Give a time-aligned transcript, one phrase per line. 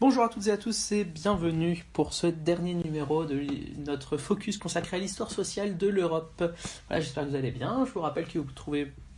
[0.00, 3.44] Bonjour à toutes et à tous et bienvenue pour ce dernier numéro de
[3.84, 6.42] notre focus consacré à l'histoire sociale de l'Europe.
[6.90, 7.84] J'espère que vous allez bien.
[7.84, 8.48] Je vous rappelle que vous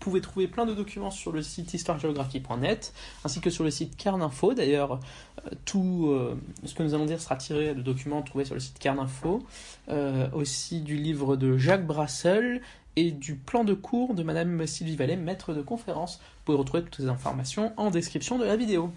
[0.00, 2.92] pouvez trouver plein de documents sur le site histoiregéographie.net
[3.24, 4.54] ainsi que sur le site Carninfo.
[4.54, 4.98] D'ailleurs,
[5.46, 8.60] euh, tout euh, ce que nous allons dire sera tiré de documents trouvés sur le
[8.60, 9.44] site Carninfo,
[9.88, 12.60] euh, aussi du livre de Jacques Brassel
[12.96, 16.16] et du plan de cours de Madame Sylvie Vallée, maître de conférence.
[16.16, 18.92] Vous pouvez retrouver toutes ces informations en description de la vidéo.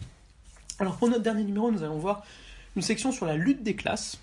[0.77, 2.25] Alors pour notre dernier numéro, nous allons voir
[2.75, 4.19] une section sur la lutte des classes.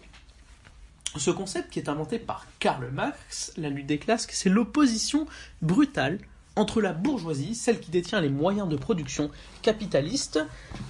[1.16, 5.26] Ce concept qui est inventé par Karl Marx, la lutte des classes, c'est l'opposition
[5.62, 6.18] brutale
[6.56, 9.30] entre la bourgeoisie, celle qui détient les moyens de production
[9.62, 10.40] capitalistes,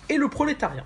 [0.09, 0.85] et le prolétariat.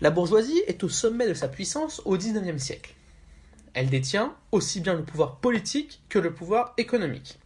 [0.00, 2.94] La bourgeoisie est au sommet de sa puissance au XIXe siècle.
[3.72, 7.38] Elle détient aussi bien le pouvoir politique que le pouvoir économique.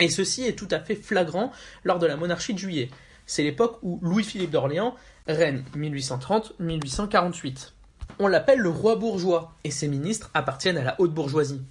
[0.00, 1.52] Et ceci est tout à fait flagrant
[1.84, 2.90] lors de la monarchie de juillet,
[3.26, 4.94] c'est l'époque où Louis-Philippe d'Orléans
[5.26, 7.72] règne 1830-1848.
[8.18, 11.62] On l'appelle le roi bourgeois, et ses ministres appartiennent à la haute bourgeoisie.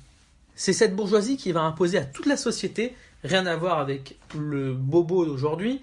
[0.55, 4.73] C'est cette bourgeoisie qui va imposer à toute la société, rien à voir avec le
[4.73, 5.81] bobo d'aujourd'hui.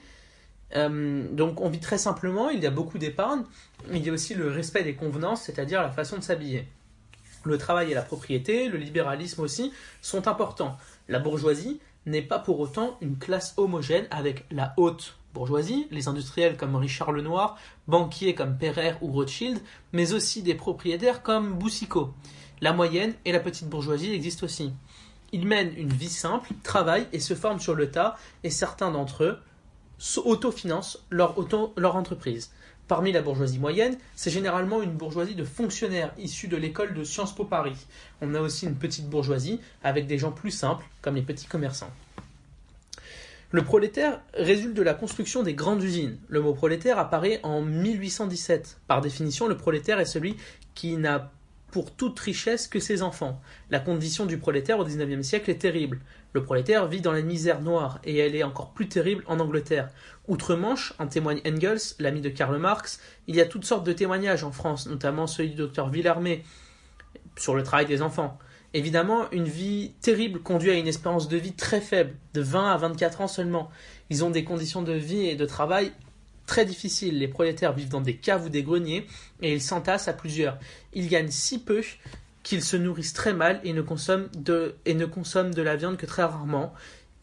[0.76, 3.42] Euh, donc on vit très simplement, il y a beaucoup d'épargne,
[3.90, 6.68] il y a aussi le respect des convenances, c'est-à-dire la façon de s'habiller.
[7.44, 9.72] Le travail et la propriété, le libéralisme aussi,
[10.02, 10.76] sont importants.
[11.08, 16.56] La bourgeoisie n'est pas pour autant une classe homogène avec la haute bourgeoisie, les industriels
[16.56, 17.56] comme Richard Lenoir,
[17.88, 19.60] banquiers comme Perrer ou Rothschild,
[19.92, 22.12] mais aussi des propriétaires comme Boussicot.
[22.60, 24.72] La moyenne et la petite bourgeoisie existent aussi.
[25.32, 29.24] Ils mènent une vie simple, travaillent et se forment sur le tas, et certains d'entre
[29.24, 29.38] eux
[30.24, 32.50] autofinancent leur entreprise.
[32.88, 37.32] Parmi la bourgeoisie moyenne, c'est généralement une bourgeoisie de fonctionnaires issus de l'école de Sciences
[37.32, 37.86] Po Paris.
[38.20, 41.92] On a aussi une petite bourgeoisie avec des gens plus simples, comme les petits commerçants.
[43.52, 46.18] Le prolétaire résulte de la construction des grandes usines.
[46.28, 48.78] Le mot prolétaire apparaît en 1817.
[48.86, 50.36] Par définition, le prolétaire est celui
[50.74, 51.32] qui n'a
[51.72, 53.40] pour toute richesse que ses enfants.
[53.70, 56.00] La condition du prolétaire au XIXe siècle est terrible.
[56.32, 59.88] Le prolétaire vit dans la misère noire, et elle est encore plus terrible en Angleterre.
[60.28, 64.44] Outre-Manche, en témoigne Engels, l'ami de Karl Marx, il y a toutes sortes de témoignages
[64.44, 66.44] en France, notamment celui du docteur Villarmé
[67.36, 68.38] sur le travail des enfants.
[68.72, 72.76] Évidemment, une vie terrible conduit à une espérance de vie très faible, de 20 à
[72.76, 73.68] 24 ans seulement.
[74.10, 75.92] Ils ont des conditions de vie et de travail
[76.46, 77.18] très difficiles.
[77.18, 79.06] Les prolétaires vivent dans des caves ou des greniers
[79.42, 80.56] et ils s'entassent à plusieurs.
[80.92, 81.82] Ils gagnent si peu
[82.44, 85.96] qu'ils se nourrissent très mal et ne consomment de, et ne consomment de la viande
[85.96, 86.72] que très rarement.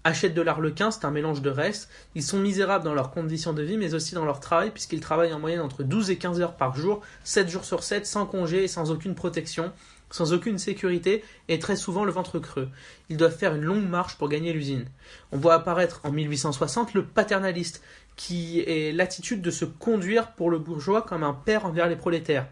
[0.03, 1.89] Achètent de l'arlequin, c'est un mélange de restes.
[2.15, 5.33] Ils sont misérables dans leurs conditions de vie, mais aussi dans leur travail, puisqu'ils travaillent
[5.33, 8.63] en moyenne entre 12 et 15 heures par jour, 7 jours sur 7, sans congé
[8.63, 9.73] et sans aucune protection
[10.09, 12.69] sans aucune sécurité et très souvent le ventre creux.
[13.09, 14.85] Ils doivent faire une longue marche pour gagner l'usine.
[15.31, 17.81] On voit apparaître en 1860 le paternaliste,
[18.15, 22.47] qui est l'attitude de se conduire pour le bourgeois comme un père envers les prolétaires.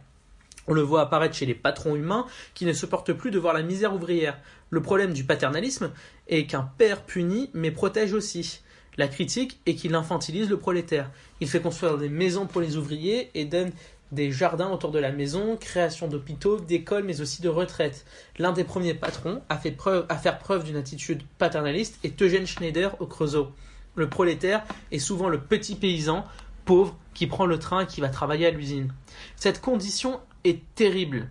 [0.67, 3.61] On le voit apparaître chez les patrons humains qui ne supportent plus de voir la
[3.61, 4.39] misère ouvrière.
[4.69, 5.91] Le problème du paternalisme
[6.27, 8.61] est qu'un père punit mais protège aussi.
[8.97, 11.11] La critique est qu'il infantilise le prolétaire.
[11.41, 13.72] Il fait construire des maisons pour les ouvriers et donne
[14.11, 18.05] des jardins autour de la maison, création d'hôpitaux, d'écoles, mais aussi de retraites.
[18.38, 22.95] L'un des premiers patrons à, fait preuve, faire preuve d'une attitude paternaliste est Eugène Schneider
[22.99, 23.51] au Creusot.
[23.95, 26.25] Le prolétaire est souvent le petit paysan
[26.66, 28.91] pauvre qui prend le train et qui va travailler à l'usine.
[29.35, 31.29] Cette condition est terrible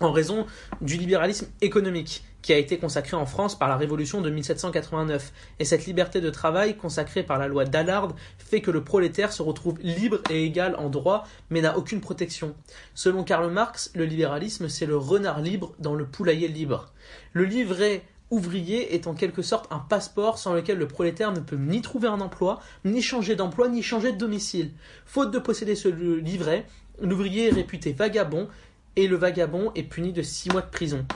[0.00, 0.46] en raison
[0.80, 5.32] du libéralisme économique qui a été consacré en France par la Révolution de 1789.
[5.58, 9.42] Et cette liberté de travail, consacrée par la loi d'Allard, fait que le prolétaire se
[9.42, 12.54] retrouve libre et égal en droit, mais n'a aucune protection.
[12.94, 16.92] Selon Karl Marx, le libéralisme, c'est le renard libre dans le poulailler libre.
[17.32, 21.56] Le livret ouvrier est en quelque sorte un passeport sans lequel le prolétaire ne peut
[21.56, 24.72] ni trouver un emploi, ni changer d'emploi, ni changer de domicile.
[25.06, 26.66] Faute de posséder ce livret,
[27.00, 28.48] l'ouvrier est réputé vagabond,
[28.96, 31.06] et le vagabond est puni de six mois de prison.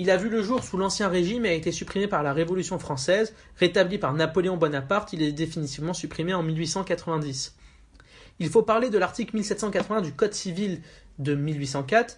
[0.00, 2.78] Il a vu le jour sous l'Ancien Régime et a été supprimé par la Révolution
[2.78, 3.34] française.
[3.56, 7.54] Rétabli par Napoléon Bonaparte, il est définitivement supprimé en 1890.
[8.38, 10.80] Il faut parler de l'article 1780 du Code civil
[11.18, 12.16] de 1804.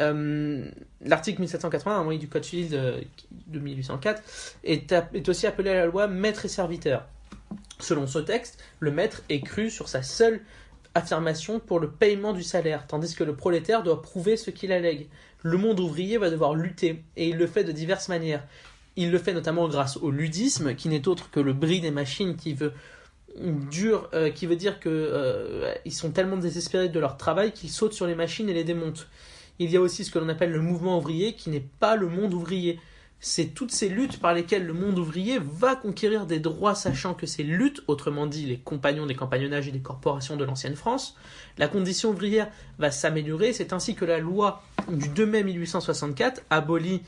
[0.00, 0.68] Euh,
[1.02, 2.68] l'article 1780 du Code civil
[3.46, 4.22] de, 1804
[4.64, 7.06] est, est aussi appelé la loi maître et serviteur.
[7.78, 10.40] Selon ce texte, le maître est cru sur sa seule
[10.96, 15.06] affirmation pour le paiement du salaire, tandis que le prolétaire doit prouver ce qu'il allègue
[15.42, 18.44] le monde ouvrier va devoir lutter, et il le fait de diverses manières.
[18.96, 22.36] Il le fait notamment grâce au ludisme, qui n'est autre que le bris des machines
[22.36, 22.72] qui veut
[24.12, 27.92] euh, qui veut dire que euh, ils sont tellement désespérés de leur travail qu'ils sautent
[27.92, 29.06] sur les machines et les démontent.
[29.58, 32.08] Il y a aussi ce que l'on appelle le mouvement ouvrier, qui n'est pas le
[32.08, 32.80] monde ouvrier.
[33.22, 37.26] c'est toutes ces luttes par lesquelles le monde ouvrier va conquérir des droits, sachant que
[37.26, 41.16] ces luttes, autrement dit les compagnons des compagnonnages et des corporations de l'ancienne France,
[41.58, 42.48] la condition ouvrière
[42.78, 43.52] va s'améliorer.
[43.52, 44.62] C'est ainsi que la loi
[44.96, 47.02] du 2 mai 1864 abolit,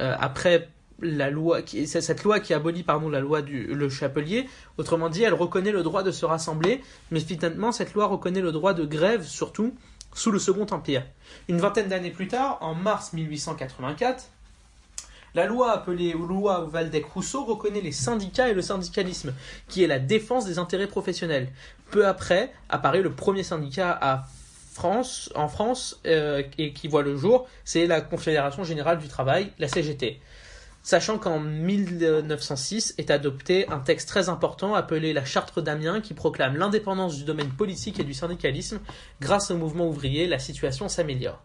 [0.00, 0.68] euh, après
[1.00, 4.48] la loi, qui, cette loi qui abolit pardon, la loi du le chapelier,
[4.78, 8.52] autrement dit, elle reconnaît le droit de se rassembler, mais finalement, cette loi reconnaît le
[8.52, 9.74] droit de grève, surtout
[10.14, 11.04] sous le Second Empire.
[11.48, 14.30] Une vingtaine d'années plus tard, en mars 1884,
[15.34, 19.34] la loi appelée loi Waldeck-Rousseau reconnaît les syndicats et le syndicalisme,
[19.68, 21.50] qui est la défense des intérêts professionnels.
[21.90, 24.24] Peu après apparaît le premier syndicat à
[24.84, 29.68] En France euh, et qui voit le jour, c'est la Confédération générale du travail, la
[29.68, 30.20] CGT.
[30.82, 36.56] Sachant qu'en 1906 est adopté un texte très important appelé la Charte d'Amiens qui proclame
[36.56, 38.78] l'indépendance du domaine politique et du syndicalisme.
[39.20, 41.42] Grâce au mouvement ouvrier, la situation s'améliore.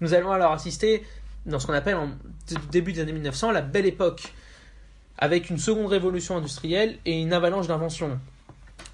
[0.00, 1.04] Nous allons alors assister
[1.44, 2.10] dans ce qu'on appelle en
[2.70, 4.32] début des années 1900 la belle époque,
[5.18, 8.18] avec une seconde révolution industrielle et une avalanche d'inventions.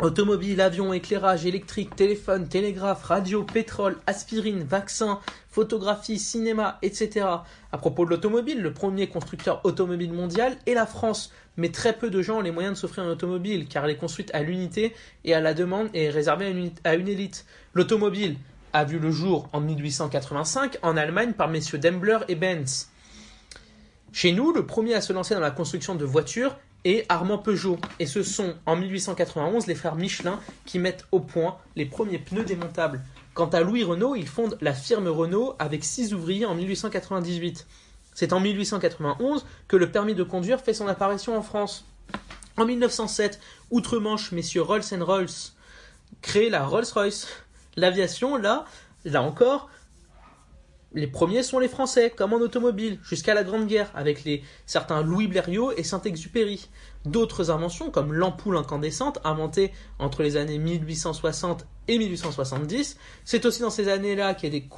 [0.01, 5.19] Automobile, avion, éclairage électrique, téléphone, télégraphe, radio, pétrole, aspirine, vaccin,
[5.51, 7.27] photographie, cinéma, etc.
[7.73, 12.11] À propos de l'automobile, le premier constructeur automobile mondial est la France, mais très peu
[12.11, 14.95] de gens ont les moyens de s'offrir une automobile, car elle est construite à l'unité
[15.25, 16.47] et à la demande et réservée
[16.85, 17.45] à une, élite.
[17.75, 18.37] L'automobile,
[18.73, 22.91] a vu le jour en 1885 en Allemagne par messieurs Daimler et Benz.
[24.13, 27.79] Chez nous, le premier à se lancer dans la construction de voitures est Armand Peugeot.
[27.99, 32.45] Et ce sont en 1891 les frères Michelin qui mettent au point les premiers pneus
[32.45, 33.03] démontables.
[33.35, 37.67] Quant à Louis Renault, il fonde la firme Renault avec six ouvriers en 1898.
[38.15, 41.85] C'est en 1891 que le permis de conduire fait son apparition en France.
[42.57, 43.39] En 1907,
[43.71, 45.29] outre-Manche, messieurs Rolls Rolls
[46.23, 47.29] créent la Rolls-Royce.
[47.77, 48.65] L'aviation, là,
[49.05, 49.71] là encore,
[50.95, 55.03] les premiers sont les Français, comme en automobile, jusqu'à la Grande Guerre, avec les certains
[55.03, 56.71] Louis Blériot et Saint-Exupéry.
[57.05, 62.97] D'autres inventions, comme l'ampoule incandescente, inventée entre les années 1860 et 1870.
[63.25, 64.69] C'est aussi dans ces années-là qu'est est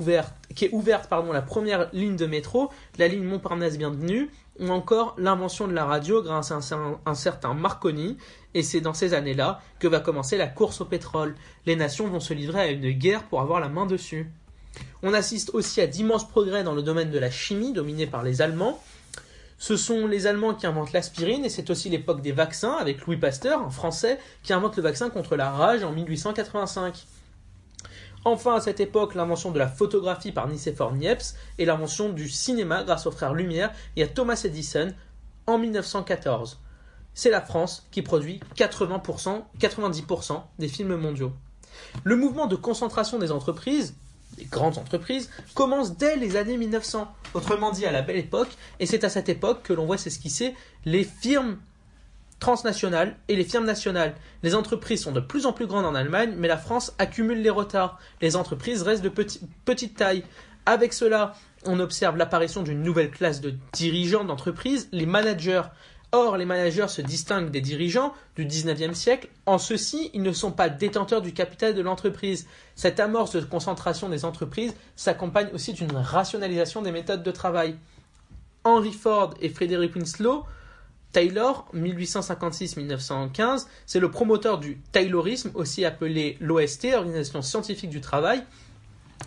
[0.72, 5.84] ouverte pardon, la première ligne de métro, la ligne Montparnasse-Bienvenue, ou encore l'invention de la
[5.84, 6.58] radio grâce à
[7.06, 8.18] un, certain Marconi,
[8.54, 11.34] et c'est dans ces années-là que va commencer la course au pétrole.
[11.66, 14.30] Les nations vont se livrer à une guerre pour avoir la main dessus.
[15.02, 18.42] On assiste aussi à d'immenses progrès dans le domaine de la chimie, dominé par les
[18.42, 18.82] Allemands.
[19.58, 23.16] Ce sont les Allemands qui inventent l'aspirine, et c'est aussi l'époque des vaccins, avec Louis
[23.16, 27.06] Pasteur, un Français, qui invente le vaccin contre la rage en 1885.
[28.24, 32.84] Enfin, à cette époque, l'invention de la photographie par Nicéphore Niepce et l'invention du cinéma
[32.84, 34.92] grâce aux frères Lumière et à Thomas Edison
[35.46, 36.60] en 1914.
[37.14, 41.32] C'est la France qui produit 80%, 90% des films mondiaux.
[42.04, 43.94] Le mouvement de concentration des entreprises,
[44.36, 48.86] des grandes entreprises, commence dès les années 1900, autrement dit à la belle époque, et
[48.86, 50.54] c'est à cette époque que l'on voit s'esquisser
[50.84, 51.58] les firmes
[52.40, 54.14] transnationales et les firmes nationales.
[54.42, 57.50] Les entreprises sont de plus en plus grandes en Allemagne, mais la France accumule les
[57.50, 57.98] retards.
[58.20, 60.24] Les entreprises restent de petite taille.
[60.66, 61.34] Avec cela,
[61.64, 65.62] on observe l'apparition d'une nouvelle classe de dirigeants d'entreprise, les managers.
[66.12, 69.28] Or, les managers se distinguent des dirigeants du 19e siècle.
[69.46, 72.48] En ceci, ils ne sont pas détenteurs du capital de l'entreprise.
[72.74, 77.76] Cette amorce de concentration des entreprises s'accompagne aussi d'une rationalisation des méthodes de travail.
[78.64, 80.44] Henry Ford et Frederick Winslow
[81.12, 88.44] Taylor, 1856-1915, c'est le promoteur du Taylorisme, aussi appelé l'OST, Organisation scientifique du travail.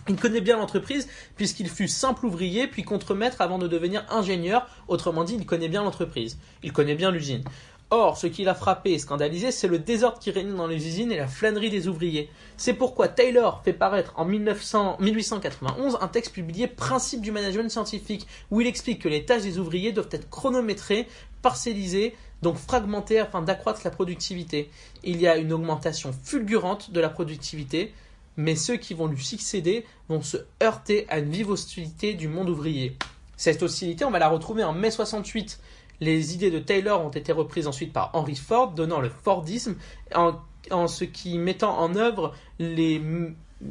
[0.08, 4.66] Il connaît bien l'entreprise puisqu'il fut simple ouvrier puis contremaître avant de devenir ingénieur.
[4.88, 6.38] Autrement dit, il connaît bien l'entreprise.
[6.62, 7.44] Il connaît bien l'usine.
[7.90, 11.12] Or, ce qui l'a frappé et scandalisé, c'est le désordre qui régnait dans les usines
[11.12, 12.28] et la flânerie des ouvriers.
[12.56, 18.60] C'est pourquoi Taylor fait paraître en 1891 un texte publié Principe du management scientifique, où
[18.60, 21.06] il explique que les tâches des ouvriers doivent être chronométrées,
[21.40, 24.70] parcellisées, donc fragmentées afin d'accroître la productivité.
[25.04, 27.92] Il y a une augmentation fulgurante de la productivité,
[28.36, 32.48] mais ceux qui vont lui succéder vont se heurter à une vive hostilité du monde
[32.48, 32.96] ouvrier.
[33.36, 35.60] Cette hostilité, on va la retrouver en mai 68
[36.00, 39.76] les idées de Taylor ont été reprises ensuite par Henry Ford, donnant le Fordisme,
[40.14, 43.00] en, ce qui mettant en œuvre les,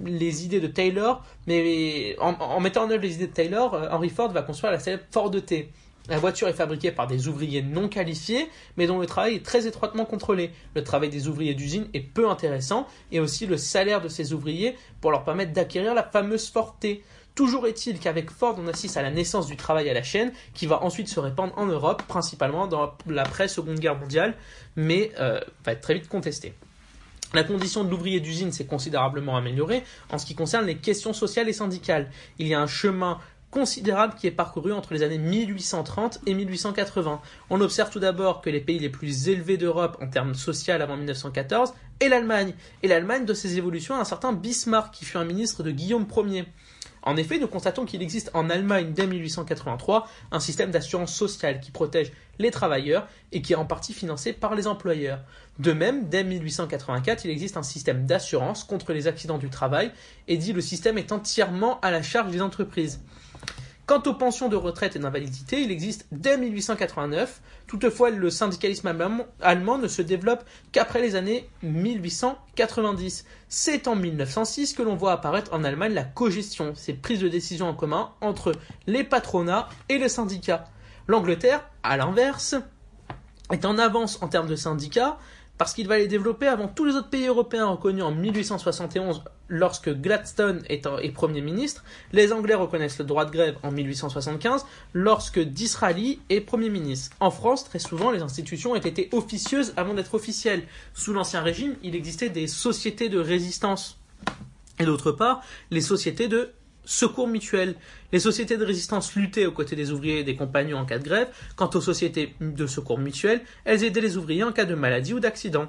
[0.06, 4.10] les idées de Taylor, mais en, mettant en œuvre les idées de Taylor, euh, Henry
[4.10, 5.72] Ford va construire la célèbre Ford T.
[6.10, 9.68] La voiture est fabriquée par des ouvriers non qualifiés, mais dont le travail est très
[9.68, 10.52] étroitement contrôlé.
[10.76, 14.76] Le travail des ouvriers d'usine est peu intéressant, et aussi le salaire de ces ouvriers
[15.00, 17.04] pour leur permettre d'acquérir la fameuse Ford T.
[17.36, 20.68] Toujours est-il qu'avec Ford, on assiste à la naissance du travail à la chaîne, qui
[20.68, 24.36] va ensuite se répandre en Europe, principalement dans l'après-seconde guerre mondiale,
[24.76, 26.54] mais euh, va être très vite contesté.
[27.34, 31.50] La condition de l'ouvrier d'usine s'est considérablement améliorée en ce qui concerne les questions sociales
[31.50, 32.12] et syndicales.
[32.38, 33.18] Il y a un chemin
[33.54, 37.22] considérable qui est parcouru entre les années 1830 et 1880.
[37.52, 40.98] On observe tout d'abord que les pays les plus élevés d'Europe en termes social avant
[40.98, 42.56] 1914 est l'Allemagne.
[42.82, 46.08] Et l'Allemagne de ses évolutions a un certain Bismarck qui fut un ministre de Guillaume
[46.26, 46.46] Ier.
[47.04, 51.70] En effet, nous constatons qu'il existe en Allemagne dès 1883 un système d'assurance sociale qui
[51.70, 55.20] protège les travailleurs et qui est en partie financé par les employeurs.
[55.60, 59.92] De même, dès 1884, il existe un système d'assurance contre les accidents du travail
[60.28, 63.00] et dit le système est entièrement à la charge des entreprises.
[63.86, 67.42] Quant aux pensions de retraite et d'invalidité, il existe dès 1889.
[67.68, 68.88] Toutefois, le syndicalisme
[69.42, 73.26] allemand ne se développe qu'après les années 1890.
[73.50, 77.68] C'est en 1906 que l'on voit apparaître en Allemagne la cogestion, ces prises de décision
[77.68, 78.54] en commun entre
[78.88, 80.64] les patronats et les syndicats.
[81.08, 82.56] L'Angleterre, à l'inverse,
[83.52, 85.18] est en avance en termes de syndicats,
[85.58, 89.90] parce qu'il va les développer avant tous les autres pays européens reconnus en 1871 lorsque
[89.90, 91.84] Gladstone est, Premier ministre.
[92.12, 97.16] Les Anglais reconnaissent le droit de grève en 1875 lorsque Disraeli est Premier ministre.
[97.20, 100.64] En France, très souvent, les institutions ont été officieuses avant d'être officielles.
[100.94, 104.00] Sous l'Ancien Régime, il existait des sociétés de résistance.
[104.80, 106.52] Et d'autre part, les sociétés de
[106.86, 107.76] secours mutuel.
[108.12, 111.04] Les sociétés de résistance luttaient aux côtés des ouvriers et des compagnons en cas de
[111.04, 111.28] grève.
[111.56, 115.20] Quant aux sociétés de secours mutuel, elles aidaient les ouvriers en cas de maladie ou
[115.20, 115.68] d'accident.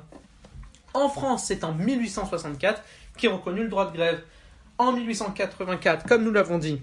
[0.92, 2.82] En France, c'est en 1864
[3.16, 4.20] qu'est reconnu le droit de grève.
[4.78, 6.80] En 1884, comme nous l'avons dit,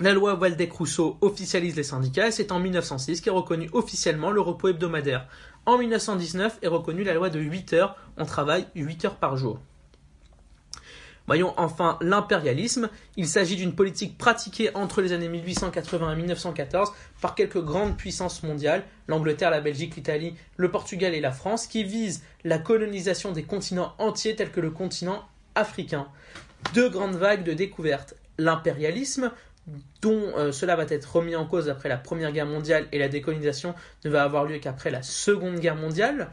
[0.00, 4.68] la loi Waldeck-Rousseau officialise les syndicats et c'est en 1906 qu'est reconnu officiellement le repos
[4.68, 5.28] hebdomadaire.
[5.66, 9.60] En 1919 est reconnue la loi de 8 heures, on travaille 8 heures par jour.
[11.26, 12.90] Voyons enfin l'impérialisme.
[13.16, 18.42] Il s'agit d'une politique pratiquée entre les années 1880 et 1914 par quelques grandes puissances
[18.42, 23.44] mondiales, l'Angleterre, la Belgique, l'Italie, le Portugal et la France, qui visent la colonisation des
[23.44, 26.08] continents entiers tels que le continent africain.
[26.74, 28.14] Deux grandes vagues de découvertes.
[28.38, 29.30] L'impérialisme,
[30.02, 33.08] dont euh, cela va être remis en cause après la Première Guerre mondiale et la
[33.08, 36.30] décolonisation ne va avoir lieu qu'après la Seconde Guerre mondiale.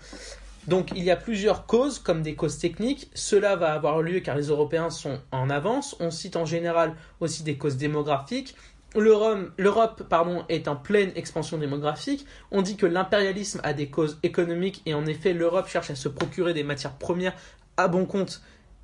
[0.67, 3.09] Donc il y a plusieurs causes, comme des causes techniques.
[3.13, 5.95] Cela va avoir lieu car les Européens sont en avance.
[5.99, 8.55] On cite en général aussi des causes démographiques.
[8.95, 10.03] L'Europe
[10.49, 12.25] est en pleine expansion démographique.
[12.51, 16.09] On dit que l'impérialisme a des causes économiques et en effet l'Europe cherche à se
[16.09, 17.33] procurer des matières premières
[17.77, 18.41] à bon compte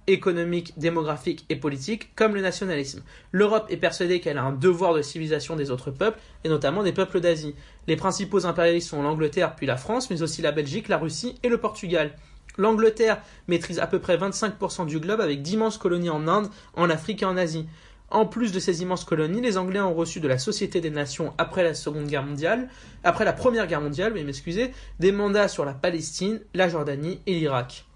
[0.08, 3.04] économique, démographique et politique, comme le nationalisme.
[3.32, 6.94] L'Europe est persuadée qu'elle a un devoir de civilisation des autres peuples, et notamment des
[6.94, 7.56] peuples d'Asie.
[7.88, 11.50] Les principaux impérialistes sont l'Angleterre puis la France, mais aussi la Belgique, la Russie et
[11.50, 12.16] le Portugal.
[12.58, 17.22] L'Angleterre maîtrise à peu près 25% du globe avec d'immenses colonies en Inde, en Afrique
[17.22, 17.68] et en Asie.
[18.10, 21.34] En plus de ces immenses colonies, les Anglais ont reçu de la Société des Nations
[21.38, 22.70] après la Seconde Guerre mondiale,
[23.04, 27.34] après la Première Guerre mondiale, mais m'excusez, des mandats sur la Palestine, la Jordanie et
[27.34, 27.87] l'Irak.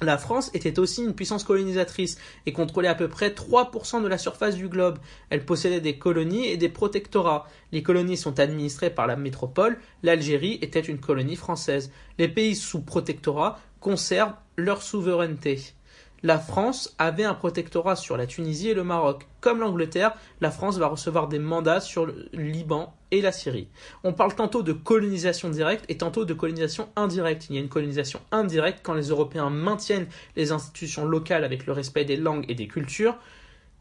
[0.00, 4.18] La France était aussi une puissance colonisatrice et contrôlait à peu près 3% de la
[4.18, 4.98] surface du globe.
[5.28, 7.48] Elle possédait des colonies et des protectorats.
[7.72, 9.78] Les colonies sont administrées par la métropole.
[10.04, 11.90] L'Algérie était une colonie française.
[12.18, 15.74] Les pays sous protectorat conservent leur souveraineté
[16.22, 19.26] la France avait un protectorat sur la Tunisie et le Maroc.
[19.40, 23.68] Comme l'Angleterre, la France va recevoir des mandats sur le Liban et la Syrie.
[24.04, 27.46] On parle tantôt de colonisation directe et tantôt de colonisation indirecte.
[27.48, 31.72] Il y a une colonisation indirecte quand les Européens maintiennent les institutions locales avec le
[31.72, 33.16] respect des langues et des cultures,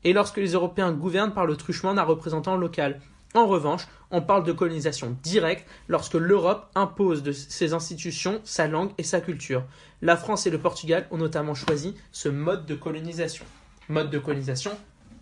[0.04, 3.02] et lorsque les Européens gouvernent par le truchement d'un représentant local.
[3.34, 8.92] En revanche, on parle de colonisation directe lorsque l'Europe impose de ses institutions sa langue
[8.98, 9.64] et sa culture.
[10.02, 13.46] La France et le Portugal ont notamment choisi ce mode de colonisation.
[13.90, 14.72] Mode de colonisation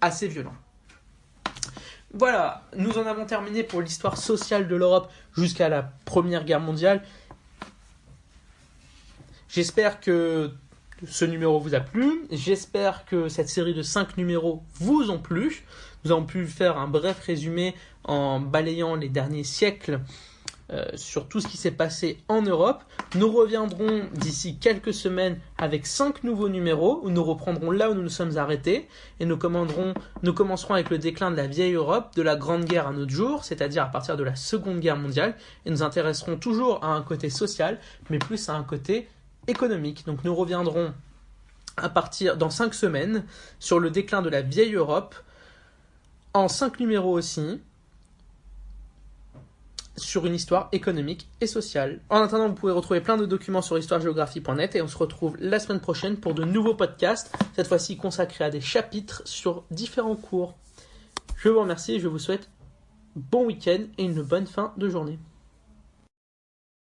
[0.01, 0.55] assez violent.
[2.13, 7.03] Voilà, nous en avons terminé pour l'histoire sociale de l'Europe jusqu'à la Première Guerre mondiale.
[9.49, 10.51] J'espère que
[11.07, 12.25] ce numéro vous a plu.
[12.31, 15.63] J'espère que cette série de 5 numéros vous ont plu.
[16.03, 19.99] Nous avons pu faire un bref résumé en balayant les derniers siècles
[20.71, 22.83] euh, sur tout ce qui s'est passé en Europe.
[23.15, 28.01] Nous reviendrons d'ici quelques semaines avec cinq nouveaux numéros où nous reprendrons là où nous
[28.01, 28.87] nous sommes arrêtés
[29.19, 29.37] et nous,
[30.23, 33.11] nous commencerons avec le déclin de la vieille Europe, de la Grande Guerre à notre
[33.11, 35.35] jour, c'est-à-dire à partir de la Seconde Guerre mondiale,
[35.67, 39.07] et nous intéresserons toujours à un côté social, mais plus à un côté
[39.47, 40.05] économique.
[40.05, 40.93] Donc nous reviendrons
[41.77, 43.25] à partir dans cinq semaines
[43.59, 45.15] sur le déclin de la vieille Europe,
[46.33, 47.61] en cinq numéros aussi
[49.97, 52.01] sur une histoire économique et sociale.
[52.09, 55.59] En attendant, vous pouvez retrouver plein de documents sur histoiregéographie.net et on se retrouve la
[55.59, 60.55] semaine prochaine pour de nouveaux podcasts, cette fois-ci consacrés à des chapitres sur différents cours.
[61.37, 62.49] Je vous remercie et je vous souhaite
[63.15, 65.17] bon week-end et une bonne fin de journée.